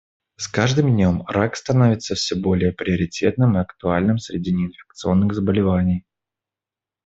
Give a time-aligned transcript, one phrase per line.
[0.35, 6.07] С каждым днем рак становится все более приоритетным и актуальным среди неинфекционных заболеваний.